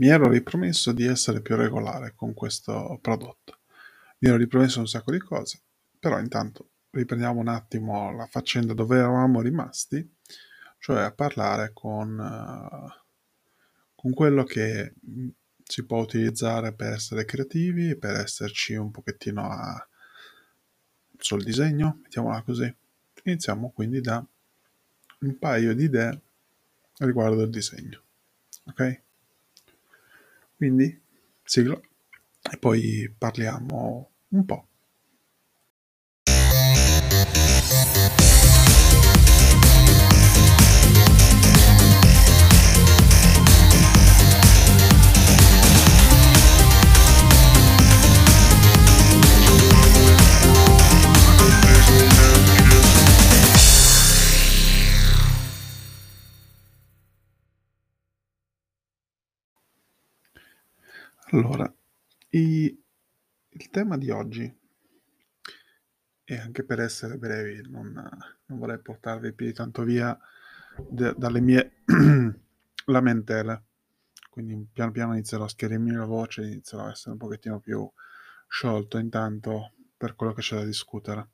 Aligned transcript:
mi 0.00 0.08
ero 0.08 0.30
ripromesso 0.30 0.92
di 0.92 1.04
essere 1.04 1.42
più 1.42 1.56
regolare 1.56 2.14
con 2.14 2.32
questo 2.32 2.98
prodotto. 3.02 3.58
Mi 4.18 4.28
ero 4.28 4.38
ripromesso 4.38 4.80
un 4.80 4.88
sacco 4.88 5.12
di 5.12 5.18
cose, 5.18 5.60
però 5.98 6.18
intanto 6.18 6.70
riprendiamo 6.90 7.38
un 7.38 7.48
attimo 7.48 8.10
la 8.10 8.26
faccenda 8.26 8.72
dove 8.72 8.96
eravamo 8.96 9.42
rimasti, 9.42 10.16
cioè 10.78 11.02
a 11.02 11.12
parlare 11.12 11.72
con, 11.74 12.18
uh, 12.18 12.88
con 13.94 14.12
quello 14.12 14.44
che 14.44 14.94
mm, 15.06 15.28
si 15.64 15.84
può 15.84 16.00
utilizzare 16.00 16.72
per 16.72 16.92
essere 16.94 17.26
creativi, 17.26 17.94
per 17.94 18.16
esserci 18.16 18.74
un 18.74 18.90
pochettino 18.90 19.50
a, 19.50 19.86
sul 21.18 21.44
disegno, 21.44 21.98
mettiamola 22.02 22.40
così. 22.42 22.74
Iniziamo 23.24 23.70
quindi 23.70 24.00
da 24.00 24.26
un 25.20 25.38
paio 25.38 25.74
di 25.74 25.84
idee 25.84 26.20
riguardo 26.96 27.42
il 27.42 27.50
disegno. 27.50 28.02
Ok? 28.64 29.02
Quindi 30.60 30.94
sigla 31.42 31.80
e 32.52 32.58
poi 32.58 33.10
parliamo 33.16 34.10
un 34.28 34.44
po'. 34.44 34.68
Allora, 61.32 61.72
i 62.30 62.76
il 63.52 63.70
tema 63.70 63.96
di 63.96 64.10
oggi 64.10 64.52
e 66.24 66.38
anche 66.38 66.64
per 66.64 66.80
essere 66.80 67.16
brevi, 67.18 67.68
non 67.68 67.92
non 67.92 68.58
vorrei 68.58 68.80
portarvi 68.80 69.32
più 69.32 69.46
di 69.46 69.52
tanto 69.52 69.82
via 69.82 70.16
d 70.76 71.14
dalle 71.16 71.40
mie 71.40 71.82
lamentele, 72.86 73.64
quindi 74.30 74.66
piano 74.72 74.90
piano 74.92 75.12
inizierò 75.14 75.44
a 75.44 75.48
schiarirmi 75.48 75.92
la 75.92 76.04
voce, 76.04 76.42
inizierò 76.42 76.84
a 76.86 76.90
essere 76.90 77.12
un 77.12 77.18
pochettino 77.18 77.60
più 77.60 77.88
sciolto 78.48 78.98
intanto 78.98 79.72
per 79.96 80.14
quello 80.16 80.32
che 80.32 80.42
c'è 80.42 80.56
da 80.56 80.64
discutere. 80.64 81.28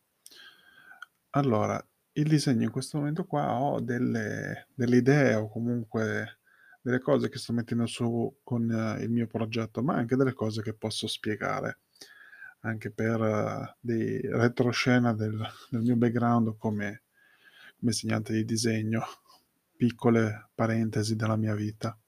Allora, 1.30 1.82
il 2.12 2.28
disegno 2.28 2.64
in 2.64 2.70
questo 2.70 2.98
momento 2.98 3.24
qua 3.24 3.52
ho 3.60 3.80
delle 3.80 4.68
delle 4.74 4.96
idee 4.96 5.34
o 5.34 5.48
comunque 5.48 6.38
delle 6.86 7.00
cose 7.00 7.28
che 7.28 7.38
sto 7.38 7.52
mettendo 7.52 7.84
su 7.86 8.38
con 8.44 8.70
eh, 8.70 9.02
il 9.02 9.10
mio 9.10 9.26
progetto, 9.26 9.82
ma 9.82 9.96
anche 9.96 10.14
delle 10.14 10.34
cose 10.34 10.62
che 10.62 10.72
posso 10.72 11.08
spiegare, 11.08 11.80
anche 12.60 12.92
per 12.92 13.20
uh, 13.20 13.74
dei 13.80 14.20
retroscena 14.20 15.12
del, 15.12 15.36
del 15.68 15.80
mio 15.80 15.96
background 15.96 16.56
come, 16.56 17.02
come 17.76 17.90
insegnante 17.90 18.34
di 18.34 18.44
disegno, 18.44 19.02
piccole 19.74 20.50
parentesi 20.54 21.16
della 21.16 21.34
mia 21.34 21.56
vita. 21.56 21.98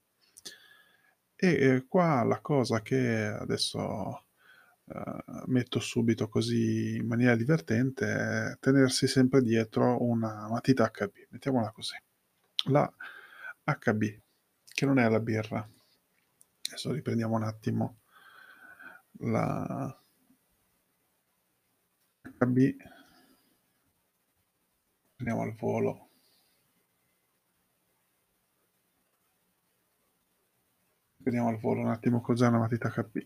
E 1.35 1.49
eh, 1.49 1.87
qua 1.89 2.23
la 2.23 2.41
cosa 2.41 2.81
che 2.81 3.25
adesso 3.27 4.27
uh, 4.85 5.43
metto 5.47 5.81
subito 5.81 6.29
così 6.29 6.95
in 6.99 7.07
maniera 7.09 7.35
divertente 7.35 8.07
è 8.07 8.57
tenersi 8.61 9.09
sempre 9.09 9.43
dietro 9.43 10.05
una 10.05 10.49
matita 10.49 10.89
HB, 10.89 11.31
mettiamola 11.31 11.73
così. 11.73 11.97
La 12.67 12.89
HB 13.65 14.27
che 14.79 14.87
non 14.87 15.01
è 15.01 15.09
la 15.09 15.19
birra. 15.19 15.69
Adesso 16.69 16.93
riprendiamo 16.93 17.35
un 17.35 17.43
attimo 17.43 17.99
la 19.23 20.01
HB. 22.23 22.77
Andiamo 25.17 25.43
al 25.43 25.53
volo. 25.57 26.11
Vediamo 31.17 31.49
al 31.49 31.59
volo 31.59 31.81
un 31.81 31.89
attimo 31.89 32.21
cos'è 32.21 32.47
una 32.47 32.59
matita 32.59 32.89
HB. 32.89 33.19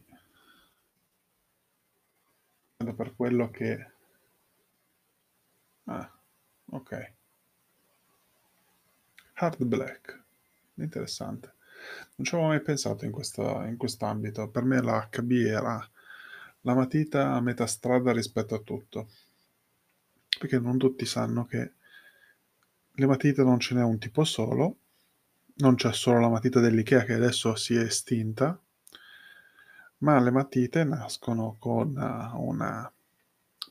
Per 2.97 3.15
quello 3.15 3.51
che... 3.51 3.93
Ah, 5.85 6.19
ok. 6.71 7.13
Hard 9.35 9.65
black 9.65 10.22
interessante. 10.85 11.55
Non 12.17 12.27
ci 12.27 12.35
avevo 12.35 12.51
mai 12.51 12.61
pensato 12.61 13.05
in, 13.05 13.11
questa, 13.11 13.67
in 13.67 13.77
quest'ambito. 13.77 14.49
Per 14.49 14.65
me 14.65 14.81
la 14.83 15.09
HB 15.11 15.31
era 15.33 15.91
la 16.63 16.75
matita 16.75 17.33
a 17.33 17.41
metà 17.41 17.67
strada 17.67 18.13
rispetto 18.13 18.55
a 18.55 18.61
tutto. 18.61 19.09
Perché 20.39 20.59
non 20.59 20.79
tutti 20.79 21.05
sanno 21.07 21.45
che 21.45 21.73
le 22.95 23.07
matite 23.07 23.43
non 23.43 23.59
ce 23.59 23.75
n'è 23.75 23.83
un 23.83 23.99
tipo 23.99 24.25
solo, 24.25 24.79
non 25.57 25.75
c'è 25.75 25.93
solo 25.93 26.21
la 26.21 26.29
matita 26.29 26.61
dell'IKEA 26.61 27.05
che 27.05 27.15
adesso 27.15 27.55
si 27.55 27.75
è 27.75 27.81
estinta, 27.81 28.59
ma 29.99 30.21
le 30.21 30.31
matite 30.31 30.85
nascono 30.85 31.57
con 31.59 31.95
una 32.35 32.93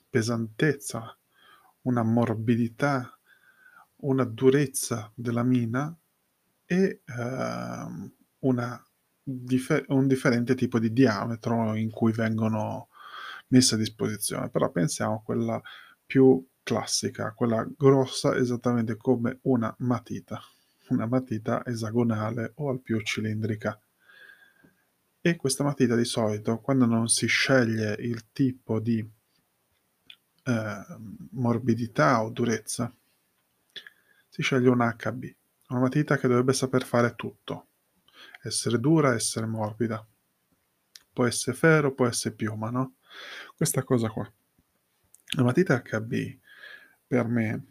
pesantezza, 0.09 1.15
una 1.83 2.03
morbidità, 2.03 3.17
una 3.97 4.23
durezza 4.23 5.11
della 5.13 5.43
mina 5.43 5.95
e 6.71 7.01
ehm, 7.05 8.13
una 8.39 8.81
differ- 9.21 9.83
un 9.89 10.07
differente 10.07 10.55
tipo 10.55 10.79
di 10.79 10.93
diametro 10.93 11.75
in 11.75 11.89
cui 11.91 12.13
vengono 12.13 12.87
messe 13.49 13.75
a 13.75 13.77
disposizione. 13.77 14.49
Però 14.49 14.71
pensiamo 14.71 15.15
a 15.15 15.21
quella 15.21 15.61
più 16.05 16.41
classica, 16.63 17.33
quella 17.33 17.67
grossa 17.77 18.37
esattamente 18.37 18.95
come 18.95 19.39
una 19.43 19.73
matita, 19.79 20.41
una 20.89 21.07
matita 21.07 21.65
esagonale 21.65 22.53
o 22.55 22.69
al 22.69 22.79
più 22.79 23.01
cilindrica. 23.01 23.77
E 25.23 25.35
questa 25.35 25.65
matita 25.65 25.95
di 25.97 26.05
solito, 26.05 26.59
quando 26.59 26.85
non 26.85 27.09
si 27.09 27.27
sceglie 27.27 27.95
il 27.99 28.31
tipo 28.31 28.79
di 28.79 29.05
eh, 30.43 30.85
morbidità 31.31 32.23
o 32.23 32.29
durezza, 32.29 32.93
si 34.29 34.41
sceglie 34.41 34.69
un 34.69 34.95
HB 34.97 35.35
una 35.71 35.79
matita 35.79 36.17
che 36.17 36.27
dovrebbe 36.27 36.53
saper 36.53 36.83
fare 36.83 37.15
tutto. 37.15 37.67
Essere 38.43 38.79
dura, 38.79 39.13
essere 39.13 39.45
morbida. 39.45 40.05
Può 41.13 41.25
essere 41.25 41.55
ferro, 41.55 41.93
può 41.93 42.07
essere 42.07 42.35
piuma, 42.35 42.69
no? 42.69 42.95
Questa 43.55 43.83
cosa 43.83 44.09
qua. 44.09 44.29
La 45.37 45.43
matita 45.43 45.81
HB, 45.81 46.39
per 47.07 47.27
me, 47.27 47.65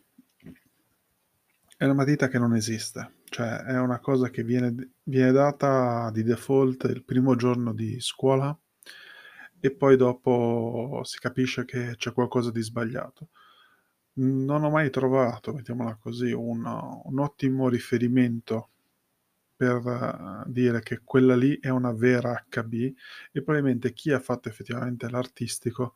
è 1.77 1.84
una 1.84 1.94
matita 1.94 2.28
che 2.28 2.38
non 2.38 2.55
esiste. 2.55 3.19
Cioè, 3.25 3.65
è 3.65 3.78
una 3.78 4.00
cosa 4.00 4.31
che 4.31 4.43
viene, 4.43 4.93
viene 5.05 5.32
data 5.32 6.11
di 6.11 6.22
default 6.22 6.84
il 6.84 7.05
primo 7.05 7.37
giorno 7.37 7.72
di 7.72 8.00
scuola 8.00 8.59
e 9.61 9.71
poi 9.71 9.97
dopo 9.97 11.00
si 11.05 11.19
capisce 11.19 11.65
che 11.65 11.94
c'è 11.97 12.12
qualcosa 12.12 12.50
di 12.50 12.62
sbagliato. 12.62 13.28
Non 14.22 14.64
ho 14.64 14.70
mai 14.70 14.91
trovato, 14.91 15.53
mettiamola 15.53 15.97
così, 15.97 16.31
un 16.32 16.64
un 17.04 17.19
ottimo 17.19 17.69
riferimento 17.69 18.70
per 19.56 19.76
eh, 20.47 20.50
dire 20.50 20.81
che 20.81 21.00
quella 21.04 21.36
lì 21.36 21.58
è 21.60 21.69
una 21.70 21.92
vera 21.92 22.44
HB 22.48 22.72
e 23.32 23.42
probabilmente 23.42 23.92
chi 23.92 24.12
ha 24.12 24.20
fatto 24.20 24.48
effettivamente 24.48 25.08
l'artistico 25.10 25.94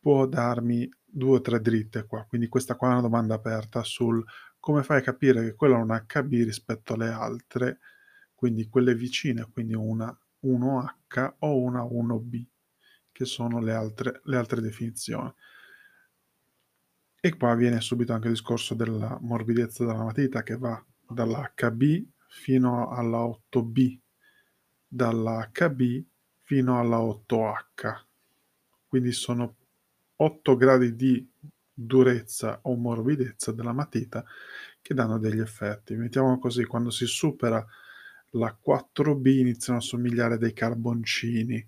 può 0.00 0.26
darmi 0.26 0.88
due 1.04 1.36
o 1.38 1.40
tre 1.40 1.60
dritte 1.60 2.06
qua. 2.06 2.24
Quindi 2.24 2.48
questa 2.48 2.76
qua 2.76 2.88
è 2.88 2.92
una 2.92 3.00
domanda 3.02 3.34
aperta 3.34 3.82
sul 3.84 4.24
come 4.58 4.82
fai 4.82 4.98
a 4.98 5.02
capire 5.02 5.42
che 5.44 5.54
quella 5.54 5.76
è 5.78 5.80
una 5.82 6.04
HB 6.06 6.30
rispetto 6.44 6.94
alle 6.94 7.10
altre, 7.10 7.78
quindi 8.34 8.68
quelle 8.68 8.94
vicine, 8.94 9.48
quindi 9.52 9.74
una 9.74 10.16
1H 10.42 11.34
o 11.40 11.58
una 11.58 11.82
1B, 11.84 12.44
che 13.12 13.24
sono 13.24 13.60
le 13.60 13.72
altre 13.74 14.20
le 14.24 14.36
altre 14.36 14.60
definizioni. 14.60 15.32
E 17.26 17.36
qua 17.38 17.54
viene 17.54 17.80
subito 17.80 18.12
anche 18.12 18.26
il 18.26 18.34
discorso 18.34 18.74
della 18.74 19.16
morbidezza 19.22 19.82
della 19.86 20.04
matita 20.04 20.42
che 20.42 20.58
va 20.58 20.84
dall'HB 21.08 22.04
fino 22.28 22.90
alla 22.90 23.20
8B, 23.20 23.98
dall'HB 24.86 26.04
fino 26.42 26.78
alla 26.78 26.98
8H. 26.98 28.04
Quindi 28.86 29.12
sono 29.12 29.56
8 30.16 30.56
gradi 30.58 30.94
di 30.96 31.26
durezza 31.72 32.58
o 32.64 32.76
morbidezza 32.76 33.52
della 33.52 33.72
matita 33.72 34.22
che 34.82 34.92
danno 34.92 35.18
degli 35.18 35.40
effetti. 35.40 35.94
Mettiamo 35.94 36.38
così, 36.38 36.66
quando 36.66 36.90
si 36.90 37.06
supera 37.06 37.66
la 38.32 38.54
4B 38.62 39.38
iniziano 39.38 39.78
a 39.78 39.82
somigliare 39.82 40.36
dei 40.36 40.52
carboncini, 40.52 41.66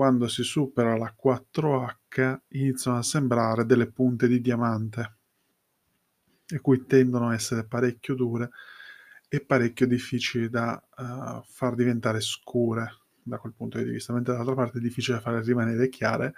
quando 0.00 0.28
si 0.28 0.42
supera 0.44 0.96
la 0.96 1.12
4H 1.14 2.44
iniziano 2.52 2.96
a 2.96 3.02
sembrare 3.02 3.66
delle 3.66 3.92
punte 3.92 4.28
di 4.28 4.40
diamante, 4.40 5.18
e 6.48 6.60
cui 6.60 6.86
tendono 6.86 7.28
a 7.28 7.34
essere 7.34 7.66
parecchio 7.66 8.14
dure 8.14 8.50
e 9.28 9.44
parecchio 9.44 9.86
difficili 9.86 10.48
da, 10.48 10.82
uhm, 10.96 11.42
far 11.44 11.74
diventare 11.74 12.20
scure 12.20 12.98
da 13.22 13.38
quel 13.38 13.52
punto 13.54 13.78
di 13.78 13.84
vista, 13.84 14.12
mentre 14.12 14.32
dall'altra 14.32 14.56
parte 14.56 14.78
è 14.78 14.80
difficile 14.80 15.20
farle 15.20 15.42
rimanere 15.42 15.88
chiare 15.88 16.32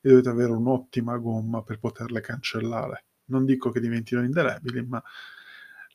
e 0.00 0.08
dovete 0.08 0.28
avere 0.30 0.52
un'ottima 0.52 1.16
gomma 1.18 1.62
per 1.62 1.78
poterle 1.78 2.20
cancellare. 2.20 3.04
Non 3.26 3.44
dico 3.44 3.70
che 3.70 3.80
diventino 3.80 4.22
indelebili, 4.22 4.86
ma 4.86 5.02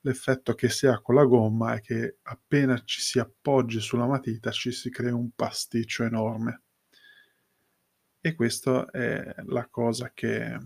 l'effetto 0.01 0.53
che 0.53 0.69
si 0.69 0.85
ha 0.85 0.99
con 1.01 1.15
la 1.15 1.23
gomma 1.25 1.75
è 1.75 1.79
che 1.81 2.17
appena 2.23 2.79
ci 2.83 3.01
si 3.01 3.17
appoggi 3.19 3.79
sulla 3.79 4.05
matita 4.05 4.51
ci 4.51 4.71
si 4.71 4.89
crea 4.91 5.15
un 5.15 5.31
pasticcio 5.33 6.03
enorme. 6.03 6.62
E 8.25 8.35
questo 8.35 8.89
è 8.89 9.35
la 9.47 9.67
cosa 9.69 10.11
che 10.13 10.57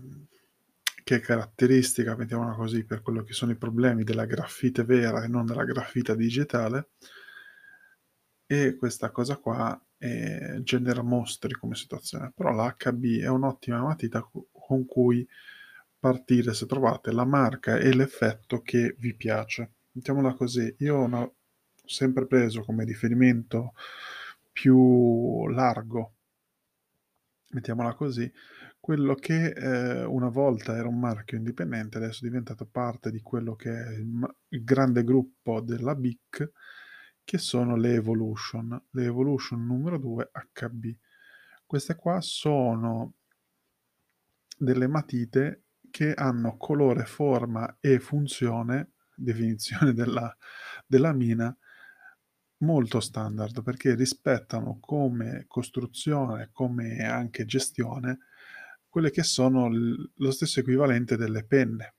che 1.02 1.16
è 1.16 1.20
caratteristica, 1.20 2.14
mettiamola 2.14 2.54
così, 2.54 2.84
per 2.84 3.02
quello 3.02 3.22
che 3.24 3.32
sono 3.32 3.50
i 3.50 3.56
problemi 3.56 4.04
della 4.04 4.26
graffite 4.26 4.84
vera 4.84 5.24
e 5.24 5.26
non 5.26 5.44
della 5.46 5.64
graffita 5.64 6.14
digitale. 6.14 6.90
E 8.50 8.76
questa 8.76 9.10
cosa 9.10 9.36
qua, 9.36 9.78
ehm, 9.98 10.62
genera 10.62 11.02
mostri 11.02 11.52
come 11.54 11.74
situazione. 11.74 12.32
Però 12.34 12.50
l'HB 12.52 13.20
è 13.20 13.28
un'ottima 13.28 13.80
matita 13.82 14.22
co 14.22 14.48
con 14.52 14.86
cui 14.86 15.26
partire 15.98 16.54
se 16.54 16.66
trovate 16.66 17.12
la 17.12 17.24
marca 17.24 17.76
e 17.76 17.94
l'effetto 17.94 18.62
che 18.62 18.94
vi 18.98 19.14
piace. 19.14 19.72
Mettiamola 19.92 20.34
così, 20.34 20.74
io 20.78 20.96
ho 20.96 21.34
sempre 21.84 22.26
preso 22.26 22.62
come 22.62 22.84
riferimento 22.84 23.72
più 24.52 25.46
largo 25.48 26.17
mettiamola 27.50 27.94
così, 27.94 28.30
quello 28.80 29.14
che, 29.14 29.48
ehm, 29.50 30.10
una 30.12 30.28
volta 30.28 30.76
era 30.76 30.88
un 30.88 30.98
marchio 30.98 31.36
indipendente, 31.38 31.98
adesso 31.98 32.24
è 32.24 32.28
diventato 32.28 32.66
parte 32.66 33.10
di 33.10 33.20
quello 33.20 33.54
che 33.56 33.70
è 33.70 33.90
il 33.92 34.36
il 34.50 34.64
grande 34.64 35.04
gruppo 35.04 35.60
della 35.60 35.94
Bic, 35.94 36.52
che 37.24 37.38
sono 37.38 37.76
le 37.76 37.94
Evolution. 37.94 38.82
Le 38.92 39.04
Evolution 39.04 39.64
numero 39.66 39.98
2 39.98 40.30
HB. 40.32 40.86
Queste 41.66 41.94
qua 41.96 42.18
sono 42.22 43.14
delle 44.56 44.86
matite 44.88 45.64
che 45.90 46.12
hanno 46.14 46.56
colore, 46.56 47.04
forma 47.04 47.76
e 47.80 47.98
funzione, 48.00 48.92
definizione 49.14 49.92
della 49.94 50.34
della 50.86 51.12
mina, 51.12 51.56
molto 52.58 53.00
standard, 53.00 53.62
perché 53.62 53.94
rispettano 53.94 54.78
come 54.80 55.44
costruzione, 55.46 56.50
come 56.52 57.04
anche 57.04 57.44
gestione, 57.44 58.18
quelle 58.88 59.10
che 59.10 59.22
sono 59.22 59.68
lo 59.68 60.30
stesso 60.30 60.60
equivalente 60.60 61.16
delle 61.16 61.44
penne. 61.44 61.94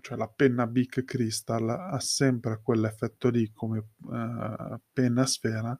Cioè 0.00 0.16
la 0.16 0.28
penna 0.28 0.66
Bic 0.66 1.04
Cristal 1.04 1.68
ha 1.68 1.98
sempre 2.00 2.60
quell'effetto 2.62 3.28
lì 3.28 3.50
come, 3.52 3.88
ehm, 4.10 4.80
penna 4.92 5.26
sfera 5.26 5.76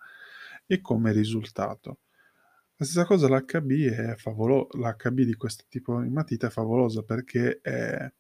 e 0.67 0.81
come 0.81 1.13
risultato. 1.13 2.01
La 2.77 2.85
stessa 2.85 3.05
cosa 3.05 3.29
l'HB 3.29 3.71
è 3.89 4.17
favolo 4.17 4.69
l'HB 4.73 5.21
di 5.21 5.35
questo 5.35 5.65
tipo 5.69 6.01
di 6.01 6.11
matita 6.11 6.49
è 6.49 6.51
favolosa 6.51 7.03
perché 7.03 7.61
è 7.63 8.13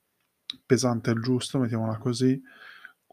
pesante 0.64 1.10
il 1.10 1.20
giusto, 1.20 1.58
mettiamola 1.58 1.98
così, 1.98 2.40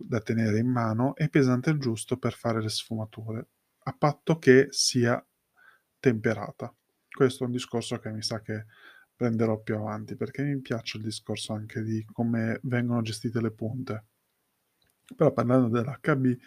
da 0.05 0.19
tenere 0.19 0.59
in 0.59 0.67
mano 0.67 1.15
e 1.15 1.29
pesante 1.29 1.69
il 1.69 1.79
giusto 1.79 2.17
per 2.17 2.33
fare 2.33 2.61
le 2.61 2.69
sfumature, 2.69 3.47
a 3.83 3.95
patto 3.97 4.37
che 4.37 4.67
sia 4.69 5.25
temperata. 5.99 6.73
Questo 7.09 7.43
è 7.43 7.45
un 7.45 7.53
discorso 7.53 7.97
che 7.99 8.11
mi 8.11 8.21
sa 8.21 8.41
che 8.41 8.65
prenderò 9.15 9.59
più 9.61 9.75
avanti, 9.75 10.15
perché 10.15 10.43
mi 10.43 10.59
piace 10.59 10.97
il 10.97 11.03
discorso 11.03 11.53
anche 11.53 11.81
di 11.81 12.05
come 12.11 12.59
vengono 12.63 13.01
gestite 13.01 13.41
le 13.41 13.51
punte. 13.51 14.05
Però 15.15 15.31
parlando 15.31 15.69
dell'HB, 15.69 16.37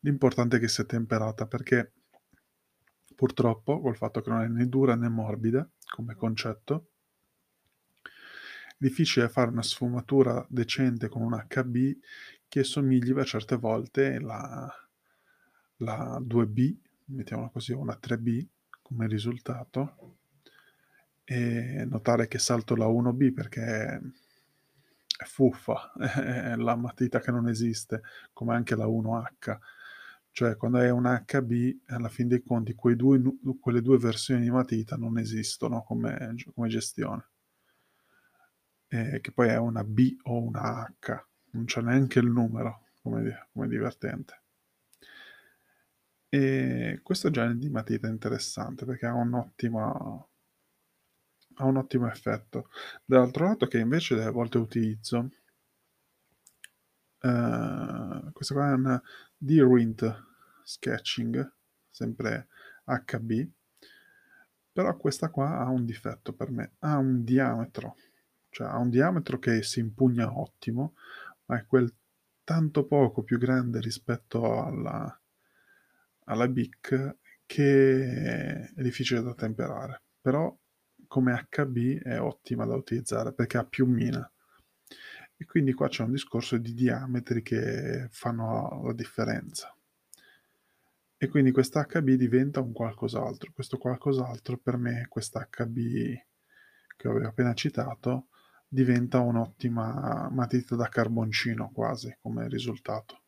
l'importante 0.00 0.56
è 0.56 0.60
che 0.60 0.68
sia 0.68 0.84
temperata, 0.84 1.46
perché 1.46 1.92
purtroppo 3.14 3.80
col 3.80 3.96
fatto 3.96 4.20
che 4.20 4.30
non 4.30 4.42
è 4.42 4.48
né 4.48 4.66
dura 4.68 4.94
né 4.94 5.08
morbida 5.08 5.68
come 5.86 6.14
concetto 6.14 6.92
difficile 8.82 9.28
fare 9.28 9.50
una 9.50 9.62
sfumatura 9.62 10.44
decente 10.48 11.08
con 11.08 11.22
un 11.22 11.46
HB 11.48 11.76
che 12.52 12.64
somigli 12.64 13.14
per 13.14 13.24
certe 13.24 13.56
volte 13.56 14.20
la 14.20 14.70
la 15.78 16.20
2B, 16.20 16.76
mettiamola 17.06 17.48
così, 17.48 17.72
o 17.72 17.78
una 17.78 17.98
3B 18.00 18.46
come 18.82 19.06
risultato, 19.06 20.18
e 21.24 21.84
notare 21.88 22.28
che 22.28 22.38
salto 22.38 22.76
la 22.76 22.86
1B 22.86 23.32
perché 23.32 23.62
è 25.16 25.24
fuffa, 25.24 25.92
è 25.94 26.54
la 26.56 26.76
matita 26.76 27.20
che 27.20 27.30
non 27.30 27.48
esiste, 27.48 28.02
come 28.34 28.54
anche 28.54 28.76
la 28.76 28.86
1H. 28.86 29.58
Cioè 30.30 30.56
quando 30.56 30.78
hai 30.78 30.90
un 30.90 31.04
HB, 31.04 31.80
alla 31.88 32.08
fin 32.08 32.28
dei 32.28 32.42
conti 32.42 32.74
due 32.74 33.20
quelle 33.60 33.82
2 33.82 33.98
versioni 33.98 34.42
di 34.42 34.50
matita 34.50 34.96
non 34.96 35.18
esistono 35.18 35.82
come 35.82 36.34
come 36.54 36.68
gestione. 36.68 37.24
Ehm, 38.88 39.20
che 39.20 39.32
poi 39.32 39.48
è 39.48 39.56
una 39.56 39.84
B 39.84 40.16
o 40.24 40.42
una 40.42 40.86
H, 40.98 41.24
non 41.52 41.64
c'è 41.64 41.80
neanche 41.80 42.18
il 42.18 42.26
numero, 42.30 42.88
come 43.02 43.48
come 43.52 43.68
divertente. 43.68 44.40
E 46.28 47.00
questo 47.02 47.30
genere 47.30 47.58
di 47.58 47.68
matita 47.68 48.06
è 48.08 48.10
interessante 48.10 48.84
perché 48.86 49.06
ha 49.06 49.14
un'ottima 49.14 50.26
ha 51.56 51.64
un 51.64 51.76
ottimo 51.76 52.08
effetto. 52.08 52.68
Dall'altro 53.04 53.46
lato 53.46 53.66
che 53.66 53.78
invece 53.78 54.14
delle 54.14 54.30
volte 54.30 54.58
utilizzo 54.58 55.28
ehm, 57.20 58.32
questa 58.32 58.54
qua 58.54 58.70
è 58.70 58.74
una 58.74 59.02
Derwent 59.36 60.30
Sketching, 60.64 61.52
sempre 61.90 62.48
HB, 62.84 63.48
però 64.72 64.96
questa 64.96 65.28
qua 65.28 65.58
ha 65.58 65.68
un 65.68 65.84
difetto 65.84 66.32
per 66.32 66.50
me, 66.50 66.72
ha 66.80 66.96
un 66.96 67.24
diametro, 67.24 67.96
cioè 68.50 68.68
ha 68.68 68.78
un 68.78 68.90
diametro 68.90 69.38
che 69.38 69.62
si 69.62 69.80
impugna 69.80 70.38
ottimo, 70.38 70.94
ma 71.52 71.58
è 71.58 71.66
quel 71.66 71.94
tanto 72.42 72.86
poco 72.86 73.22
più 73.22 73.36
grande 73.36 73.78
rispetto 73.78 74.62
alla 74.62 75.14
alla 76.24 76.48
Bic 76.48 77.16
che 77.44 78.70
è 78.74 78.82
difficile 78.82 79.20
da 79.20 79.34
temperare. 79.34 80.02
Però 80.20 80.56
come 81.06 81.48
HB 81.50 82.02
è 82.02 82.18
ottima 82.20 82.64
da 82.64 82.74
utilizzare 82.74 83.34
perché 83.34 83.58
ha 83.58 83.66
più 83.66 83.86
mina. 83.86 84.30
E 85.36 85.44
quindi 85.44 85.72
qua 85.74 85.88
c'è 85.88 86.04
un 86.04 86.12
discorso 86.12 86.56
di 86.56 86.72
diametri 86.72 87.42
che 87.42 88.08
fanno 88.10 88.82
la 88.84 88.94
differenza. 88.94 89.76
E 91.16 91.28
quindi 91.28 91.50
questa 91.50 91.84
HB 91.84 92.10
diventa 92.12 92.60
un 92.60 92.72
qualcos'altro. 92.72 93.52
Questo 93.52 93.76
qualcos'altro 93.76 94.56
per 94.56 94.76
me, 94.78 95.06
questa 95.08 95.46
HB 95.50 95.76
che 96.96 97.08
avevo 97.08 97.26
appena 97.26 97.52
citato, 97.52 98.28
diventa 98.72 99.20
un'ottima 99.20 100.30
matita 100.32 100.74
da 100.76 100.88
carboncino 100.88 101.70
quasi 101.74 102.16
come 102.22 102.48
risultato. 102.48 103.20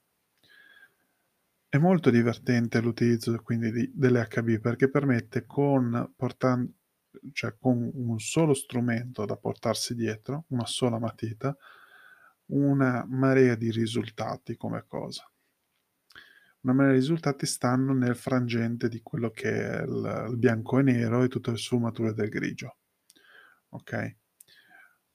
È 1.68 1.76
molto 1.76 2.08
divertente 2.08 2.80
l'utilizzo 2.80 3.36
quindi 3.42 3.70
di 3.70 3.90
delle 3.92 4.26
HB 4.26 4.58
perché 4.58 4.88
permette 4.88 5.44
con 5.44 6.14
portan 6.16 6.72
cioè 7.32 7.56
con 7.58 7.90
un 7.92 8.18
solo 8.18 8.54
strumento 8.54 9.26
da 9.26 9.36
portarsi 9.36 9.94
dietro, 9.94 10.46
una 10.48 10.64
sola 10.66 10.98
matita, 10.98 11.54
una 12.46 13.04
marea 13.06 13.54
di 13.54 13.70
risultati 13.70 14.56
come 14.56 14.84
cosa. 14.86 15.30
Una 16.60 16.72
marea 16.72 16.92
di 16.92 16.98
risultati 17.00 17.44
stanno 17.44 17.92
nel 17.92 18.16
frangente 18.16 18.88
di 18.88 19.02
quello 19.02 19.30
che 19.30 19.50
è 19.50 19.82
il 19.82 20.26
il 20.30 20.38
bianco 20.38 20.78
e 20.78 20.82
nero 20.82 21.22
e 21.22 21.28
tutte 21.28 21.50
le 21.50 21.58
sfumature 21.58 22.14
del 22.14 22.30
grigio. 22.30 22.78
Okay? 23.68 24.16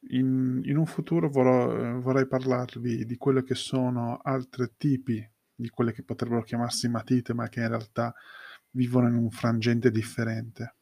In 0.07 0.61
in 0.63 0.77
un 0.77 0.85
futuro 0.85 1.29
vorrò 1.29 1.71
ehm, 1.75 1.99
vorrei 2.01 2.25
parlarvi 2.27 3.05
di 3.05 3.17
quello 3.17 3.41
che 3.41 3.55
sono 3.55 4.19
altri 4.23 4.71
tipi 4.77 5.29
di 5.53 5.69
quelle 5.69 5.91
che 5.91 6.03
potrebbero 6.03 6.41
chiamarsi 6.43 6.87
matite, 6.87 7.33
ma 7.33 7.49
che 7.49 7.59
in 7.59 7.67
realtà 7.67 8.13
vivono 8.71 9.09
in 9.09 9.15
un 9.15 9.29
frangente 9.29 9.91
differente. 9.91 10.75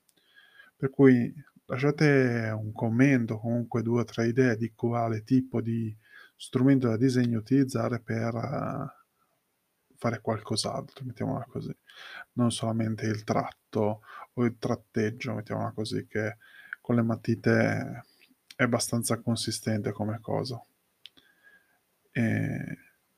Per 0.75 0.89
cui 0.91 1.33
lasciate 1.65 2.53
un 2.55 2.71
commento, 2.73 3.39
comunque 3.39 3.81
2 3.81 4.01
o 4.01 4.03
3 4.03 4.27
idee 4.27 4.55
di 4.55 4.73
quale 4.75 5.23
tipo 5.23 5.61
di 5.61 5.95
strumento 6.35 6.87
da 6.87 6.97
disegno 6.97 7.39
utilizzare 7.39 7.99
per 7.99 8.33
fare 9.95 10.21
qualcos'altro, 10.21 11.03
mettiamola 11.05 11.45
così. 11.49 11.75
Non 12.33 12.51
solamente 12.51 13.07
il 13.07 13.23
tratto 13.23 14.01
o 14.33 14.45
il 14.45 14.57
tratteggio, 14.59 15.33
mettiamola 15.33 15.71
così, 15.71 16.05
che 16.07 16.37
con 16.81 16.95
le 16.95 17.01
matite 17.01 18.03
è 18.57 18.63
abbastanza 18.63 19.19
consistente 19.21 19.93
come 19.93 20.19
cosa. 20.19 20.61
Ehm, 22.11 22.75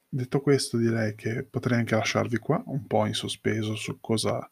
detto 0.07 0.41
questo 0.41 0.77
direi 0.77 1.15
che 1.15 1.43
potrei 1.43 1.79
anche 1.79 1.95
lasciarvi 1.95 2.37
qua, 2.37 2.61
un 2.67 2.85
po' 2.85 3.05
in 3.07 3.13
sospeso 3.13 3.75
su 3.75 3.99
cosa 3.99 4.49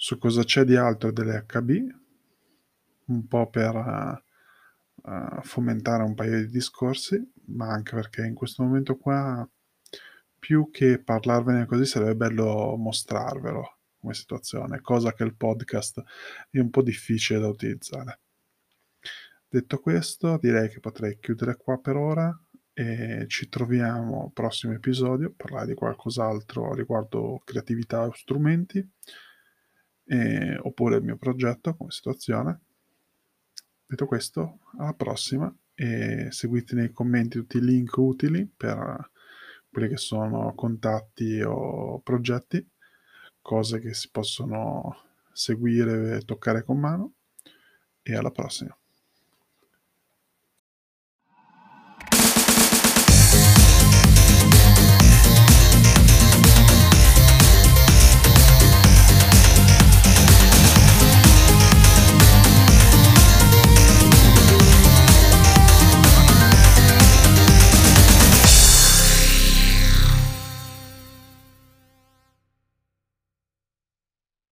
su 0.00 0.16
cosa 0.16 0.44
c'è 0.44 0.64
di 0.64 0.76
altro 0.76 1.10
delle 1.12 1.44
HB, 1.46 1.70
un 3.06 3.26
po' 3.26 3.48
per, 3.50 3.74
uhm, 3.74 5.40
fomentare 5.42 6.02
un 6.02 6.14
paio 6.14 6.38
di 6.38 6.46
discorsi, 6.48 7.20
ma 7.46 7.68
anche 7.68 7.94
perché 7.94 8.24
in 8.24 8.34
questo 8.34 8.62
momento 8.62 8.96
qua 8.96 9.48
più 10.38 10.70
che 10.70 11.00
parlarvene 11.02 11.66
così 11.66 11.84
sarebbe 11.84 12.14
bello 12.14 12.76
mostrarvelo 12.76 13.76
come 14.00 14.14
situazione, 14.14 14.80
cosa 14.80 15.12
che 15.12 15.24
il 15.24 15.34
podcast 15.34 16.02
è 16.50 16.58
un 16.58 16.70
po' 16.70 16.82
difficile 16.82 17.40
da 17.40 17.48
utilizzare. 17.48 18.20
Detto 19.50 19.78
questo, 19.78 20.36
direi 20.36 20.68
che 20.68 20.78
potrei 20.78 21.18
chiudere 21.18 21.56
qua 21.56 21.78
per 21.78 21.96
ora 21.96 22.38
e 22.74 23.24
ci 23.28 23.48
troviamo 23.48 24.24
al 24.24 24.32
prossimo 24.32 24.74
episodio, 24.74 25.32
parlare 25.34 25.68
di 25.68 25.74
qualcos'altro 25.74 26.74
riguardo 26.74 27.40
creatività 27.46 28.04
o 28.04 28.12
strumenti, 28.12 28.86
e, 30.04 30.58
oppure 30.60 30.96
il 30.96 31.02
mio 31.02 31.16
progetto 31.16 31.74
come 31.76 31.90
situazione. 31.90 32.60
Detto 33.86 34.04
questo, 34.04 34.58
alla 34.76 34.92
prossima 34.92 35.50
e 35.74 36.26
seguite 36.30 36.74
nei 36.74 36.92
commenti 36.92 37.38
tutti 37.38 37.56
i 37.56 37.64
link 37.64 37.96
utili 37.96 38.46
per 38.54 39.10
quelli 39.70 39.88
che 39.88 39.96
sono 39.96 40.52
contatti 40.54 41.40
o 41.40 42.00
progetti, 42.00 42.68
cose 43.40 43.80
che 43.80 43.94
si 43.94 44.10
possono 44.10 45.04
seguire 45.32 46.16
e 46.18 46.20
toccare 46.20 46.62
con 46.64 46.78
mano 46.78 47.14
e 48.02 48.14
alla 48.14 48.30
prossima. 48.30 48.76